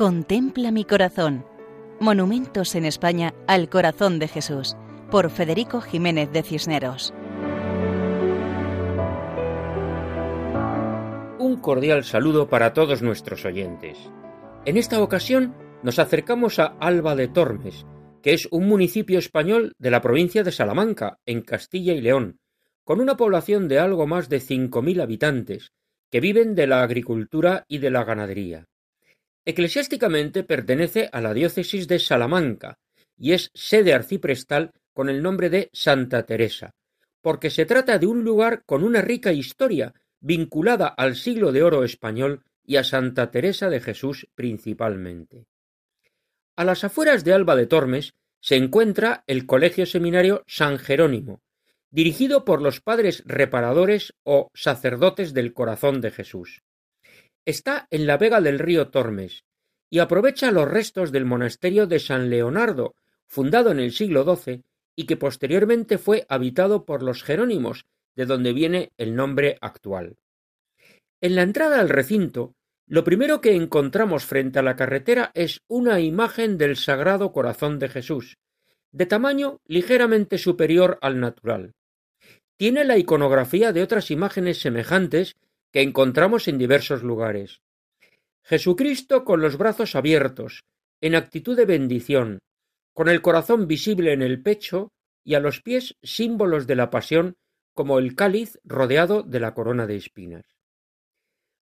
Contempla 0.00 0.70
mi 0.70 0.86
corazón. 0.86 1.44
Monumentos 2.00 2.74
en 2.74 2.86
España 2.86 3.34
al 3.46 3.68
corazón 3.68 4.18
de 4.18 4.28
Jesús, 4.28 4.74
por 5.10 5.28
Federico 5.28 5.82
Jiménez 5.82 6.32
de 6.32 6.42
Cisneros. 6.42 7.12
Un 11.38 11.58
cordial 11.60 12.04
saludo 12.04 12.48
para 12.48 12.72
todos 12.72 13.02
nuestros 13.02 13.44
oyentes. 13.44 13.98
En 14.64 14.78
esta 14.78 15.02
ocasión 15.02 15.54
nos 15.82 15.98
acercamos 15.98 16.58
a 16.58 16.74
Alba 16.80 17.14
de 17.14 17.28
Tormes, 17.28 17.84
que 18.22 18.32
es 18.32 18.48
un 18.50 18.68
municipio 18.68 19.18
español 19.18 19.74
de 19.76 19.90
la 19.90 20.00
provincia 20.00 20.42
de 20.42 20.52
Salamanca, 20.52 21.18
en 21.26 21.42
Castilla 21.42 21.92
y 21.92 22.00
León, 22.00 22.38
con 22.84 23.02
una 23.02 23.18
población 23.18 23.68
de 23.68 23.80
algo 23.80 24.06
más 24.06 24.30
de 24.30 24.38
5.000 24.38 25.02
habitantes, 25.02 25.72
que 26.10 26.20
viven 26.20 26.54
de 26.54 26.68
la 26.68 26.82
agricultura 26.82 27.66
y 27.68 27.80
de 27.80 27.90
la 27.90 28.04
ganadería. 28.04 28.66
Eclesiásticamente 29.44 30.44
pertenece 30.44 31.08
a 31.12 31.20
la 31.20 31.32
diócesis 31.32 31.88
de 31.88 31.98
Salamanca 31.98 32.78
y 33.16 33.32
es 33.32 33.50
sede 33.54 33.94
arciprestal 33.94 34.72
con 34.92 35.08
el 35.08 35.22
nombre 35.22 35.50
de 35.50 35.70
Santa 35.72 36.24
Teresa, 36.24 36.74
porque 37.22 37.50
se 37.50 37.66
trata 37.66 37.98
de 37.98 38.06
un 38.06 38.22
lugar 38.22 38.64
con 38.64 38.84
una 38.84 39.00
rica 39.00 39.32
historia 39.32 39.94
vinculada 40.20 40.88
al 40.88 41.16
siglo 41.16 41.52
de 41.52 41.62
oro 41.62 41.84
español 41.84 42.44
y 42.64 42.76
a 42.76 42.84
Santa 42.84 43.30
Teresa 43.30 43.70
de 43.70 43.80
Jesús 43.80 44.28
principalmente. 44.34 45.46
A 46.56 46.64
las 46.64 46.84
afueras 46.84 47.24
de 47.24 47.32
Alba 47.32 47.56
de 47.56 47.66
Tormes 47.66 48.14
se 48.40 48.56
encuentra 48.56 49.24
el 49.26 49.46
Colegio 49.46 49.86
Seminario 49.86 50.44
San 50.46 50.78
Jerónimo, 50.78 51.40
dirigido 51.90 52.44
por 52.44 52.62
los 52.62 52.80
padres 52.80 53.22
reparadores 53.26 54.14
o 54.22 54.50
sacerdotes 54.54 55.34
del 55.34 55.52
corazón 55.52 56.00
de 56.00 56.10
Jesús. 56.10 56.62
Está 57.44 57.86
en 57.90 58.06
la 58.06 58.16
vega 58.16 58.40
del 58.40 58.58
río 58.58 58.88
Tormes 58.88 59.44
y 59.88 59.98
aprovecha 59.98 60.50
los 60.50 60.68
restos 60.68 61.10
del 61.10 61.24
monasterio 61.24 61.86
de 61.86 61.98
San 61.98 62.30
Leonardo, 62.30 62.94
fundado 63.26 63.70
en 63.70 63.80
el 63.80 63.92
siglo 63.92 64.24
XII 64.24 64.62
y 64.94 65.06
que 65.06 65.16
posteriormente 65.16 65.98
fue 65.98 66.26
habitado 66.28 66.84
por 66.84 67.02
los 67.02 67.22
jerónimos, 67.22 67.86
de 68.14 68.26
donde 68.26 68.52
viene 68.52 68.92
el 68.98 69.14
nombre 69.14 69.56
actual. 69.60 70.16
En 71.20 71.34
la 71.34 71.42
entrada 71.42 71.80
al 71.80 71.88
recinto, 71.88 72.54
lo 72.86 73.04
primero 73.04 73.40
que 73.40 73.54
encontramos 73.54 74.24
frente 74.24 74.58
a 74.58 74.62
la 74.62 74.76
carretera 74.76 75.30
es 75.34 75.60
una 75.68 76.00
imagen 76.00 76.58
del 76.58 76.76
Sagrado 76.76 77.32
Corazón 77.32 77.78
de 77.78 77.88
Jesús, 77.88 78.36
de 78.92 79.06
tamaño 79.06 79.60
ligeramente 79.64 80.38
superior 80.38 80.98
al 81.00 81.20
natural. 81.20 81.72
Tiene 82.56 82.84
la 82.84 82.98
iconografía 82.98 83.72
de 83.72 83.82
otras 83.82 84.10
imágenes 84.10 84.60
semejantes 84.60 85.36
que 85.72 85.82
encontramos 85.82 86.48
en 86.48 86.58
diversos 86.58 87.02
lugares. 87.02 87.60
Jesucristo 88.42 89.24
con 89.24 89.40
los 89.40 89.56
brazos 89.56 89.94
abiertos, 89.94 90.64
en 91.00 91.14
actitud 91.14 91.56
de 91.56 91.66
bendición, 91.66 92.40
con 92.92 93.08
el 93.08 93.22
corazón 93.22 93.66
visible 93.66 94.12
en 94.12 94.22
el 94.22 94.42
pecho 94.42 94.92
y 95.24 95.34
a 95.34 95.40
los 95.40 95.62
pies 95.62 95.96
símbolos 96.02 96.66
de 96.66 96.76
la 96.76 96.90
pasión 96.90 97.36
como 97.74 97.98
el 97.98 98.14
cáliz 98.14 98.58
rodeado 98.64 99.22
de 99.22 99.40
la 99.40 99.54
corona 99.54 99.86
de 99.86 99.96
espinas. 99.96 100.44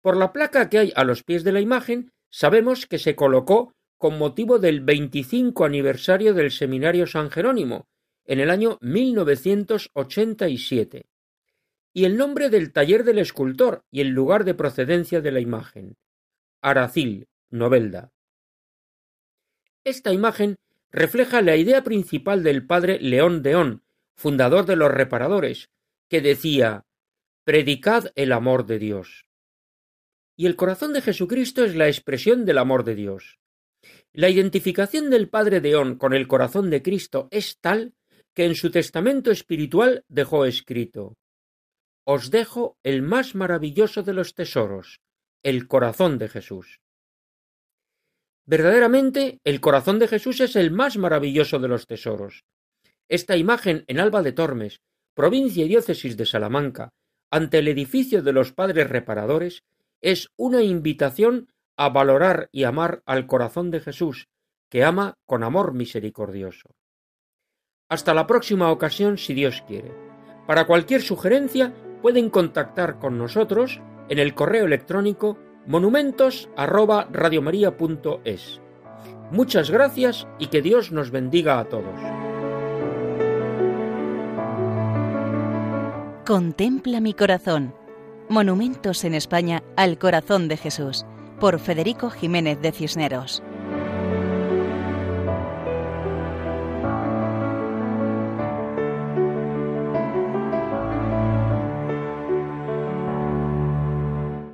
Por 0.00 0.16
la 0.16 0.32
placa 0.32 0.70
que 0.70 0.78
hay 0.78 0.92
a 0.94 1.04
los 1.04 1.24
pies 1.24 1.44
de 1.44 1.52
la 1.52 1.60
imagen 1.60 2.12
sabemos 2.30 2.86
que 2.86 2.98
se 2.98 3.16
colocó 3.16 3.74
con 3.98 4.16
motivo 4.16 4.60
del 4.60 4.80
25 4.80 5.64
aniversario 5.64 6.34
del 6.34 6.52
Seminario 6.52 7.06
San 7.06 7.30
Jerónimo, 7.30 7.88
en 8.24 8.38
el 8.38 8.50
año 8.50 8.78
1987 8.80 11.06
y 11.98 12.04
el 12.04 12.16
nombre 12.16 12.48
del 12.48 12.72
taller 12.72 13.02
del 13.02 13.18
escultor 13.18 13.84
y 13.90 14.02
el 14.02 14.10
lugar 14.10 14.44
de 14.44 14.54
procedencia 14.54 15.20
de 15.20 15.32
la 15.32 15.40
imagen. 15.40 15.96
Aracil, 16.62 17.26
Novelda. 17.50 18.12
Esta 19.82 20.12
imagen 20.12 20.58
refleja 20.92 21.42
la 21.42 21.56
idea 21.56 21.82
principal 21.82 22.44
del 22.44 22.64
padre 22.64 23.00
León 23.00 23.42
Deón, 23.42 23.82
fundador 24.14 24.64
de 24.64 24.76
los 24.76 24.92
reparadores, 24.92 25.70
que 26.08 26.20
decía 26.20 26.86
Predicad 27.42 28.12
el 28.14 28.30
amor 28.30 28.66
de 28.66 28.78
Dios. 28.78 29.26
Y 30.36 30.46
el 30.46 30.54
corazón 30.54 30.92
de 30.92 31.02
Jesucristo 31.02 31.64
es 31.64 31.74
la 31.74 31.88
expresión 31.88 32.44
del 32.44 32.58
amor 32.58 32.84
de 32.84 32.94
Dios. 32.94 33.40
La 34.12 34.28
identificación 34.28 35.10
del 35.10 35.28
padre 35.28 35.60
Deón 35.60 35.96
con 35.96 36.14
el 36.14 36.28
corazón 36.28 36.70
de 36.70 36.80
Cristo 36.80 37.26
es 37.32 37.58
tal 37.58 37.92
que 38.34 38.44
en 38.44 38.54
su 38.54 38.70
testamento 38.70 39.32
espiritual 39.32 40.04
dejó 40.06 40.44
escrito 40.44 41.16
os 42.10 42.30
dejo 42.30 42.78
el 42.82 43.02
más 43.02 43.34
maravilloso 43.34 44.02
de 44.02 44.14
los 44.14 44.34
tesoros, 44.34 45.02
el 45.42 45.68
corazón 45.68 46.16
de 46.16 46.30
Jesús. 46.30 46.80
Verdaderamente, 48.46 49.40
el 49.44 49.60
corazón 49.60 49.98
de 49.98 50.08
Jesús 50.08 50.40
es 50.40 50.56
el 50.56 50.70
más 50.70 50.96
maravilloso 50.96 51.58
de 51.58 51.68
los 51.68 51.86
tesoros. 51.86 52.46
Esta 53.10 53.36
imagen 53.36 53.84
en 53.88 54.00
Alba 54.00 54.22
de 54.22 54.32
Tormes, 54.32 54.80
provincia 55.12 55.66
y 55.66 55.68
diócesis 55.68 56.16
de 56.16 56.24
Salamanca, 56.24 56.94
ante 57.30 57.58
el 57.58 57.68
edificio 57.68 58.22
de 58.22 58.32
los 58.32 58.54
padres 58.54 58.88
reparadores, 58.88 59.64
es 60.00 60.30
una 60.38 60.62
invitación 60.62 61.52
a 61.76 61.90
valorar 61.90 62.48
y 62.52 62.64
amar 62.64 63.02
al 63.04 63.26
corazón 63.26 63.70
de 63.70 63.80
Jesús, 63.80 64.28
que 64.70 64.82
ama 64.82 65.18
con 65.26 65.42
amor 65.42 65.74
misericordioso. 65.74 66.70
Hasta 67.90 68.14
la 68.14 68.26
próxima 68.26 68.70
ocasión, 68.70 69.18
si 69.18 69.34
Dios 69.34 69.62
quiere. 69.66 69.92
Para 70.46 70.66
cualquier 70.66 71.02
sugerencia, 71.02 71.74
pueden 72.02 72.30
contactar 72.30 72.98
con 72.98 73.18
nosotros 73.18 73.80
en 74.08 74.18
el 74.18 74.34
correo 74.34 74.64
electrónico 74.66 75.38
monumentos@radiomaria.es. 75.66 78.60
Muchas 79.30 79.70
gracias 79.70 80.26
y 80.38 80.46
que 80.46 80.62
Dios 80.62 80.90
nos 80.92 81.10
bendiga 81.10 81.58
a 81.58 81.64
todos. 81.64 82.00
Contempla 86.26 87.00
mi 87.00 87.12
corazón. 87.14 87.74
Monumentos 88.28 89.04
en 89.04 89.14
España 89.14 89.62
al 89.76 89.98
corazón 89.98 90.48
de 90.48 90.58
Jesús 90.58 91.06
por 91.40 91.58
Federico 91.58 92.10
Jiménez 92.10 92.60
de 92.60 92.72
Cisneros. 92.72 93.42